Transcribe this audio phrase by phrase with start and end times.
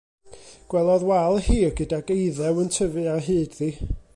[0.73, 3.71] Gwelodd wal hir, gydag eiddew yn tyfu ar hyd-ddi.